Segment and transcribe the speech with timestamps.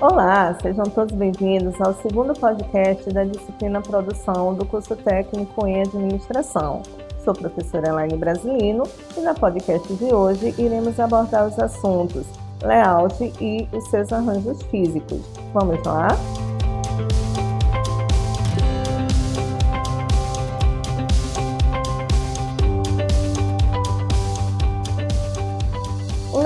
[0.00, 6.84] Olá, sejam todos bem-vindos ao segundo podcast da disciplina Produção do curso técnico em Administração.
[7.24, 8.84] Sou professora Elaine Brasilino
[9.16, 12.28] e na podcast de hoje iremos abordar os assuntos
[12.62, 15.20] layout e os seus arranjos físicos.
[15.52, 16.10] Vamos lá?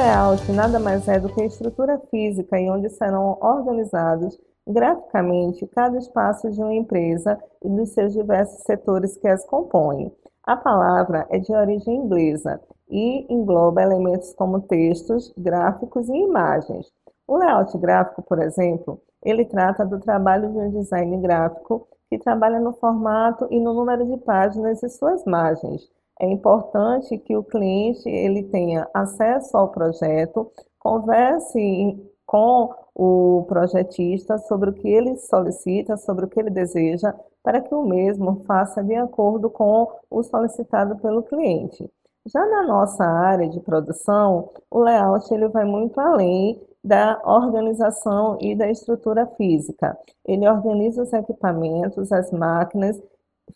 [0.02, 5.96] Layout nada mais é do que a estrutura física em onde serão organizados graficamente cada
[5.96, 10.12] espaço de uma empresa e dos seus diversos setores que as compõem.
[10.44, 12.60] A palavra é de origem inglesa
[12.90, 16.90] e engloba elementos como textos, gráficos e imagens.
[17.28, 22.58] O layout gráfico, por exemplo, ele trata do trabalho de um design gráfico que trabalha
[22.58, 25.88] no formato e no número de páginas de suas margens,
[26.20, 31.96] é importante que o cliente ele tenha acesso ao projeto, converse
[32.26, 37.74] com o projetista sobre o que ele solicita, sobre o que ele deseja, para que
[37.74, 41.90] o mesmo faça de acordo com o solicitado pelo cliente.
[42.26, 48.54] Já na nossa área de produção, o layout ele vai muito além da organização e
[48.54, 49.96] da estrutura física.
[50.24, 53.00] Ele organiza os equipamentos, as máquinas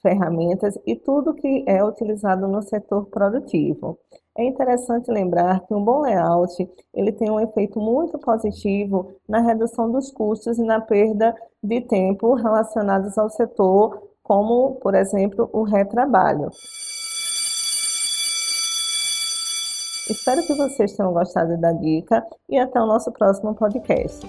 [0.00, 3.98] ferramentas e tudo que é utilizado no setor produtivo.
[4.36, 9.90] É interessante lembrar que um bom layout ele tem um efeito muito positivo na redução
[9.90, 16.50] dos custos e na perda de tempo relacionados ao setor, como, por exemplo, o retrabalho.
[20.08, 24.24] Espero que vocês tenham gostado da dica e até o nosso próximo podcast.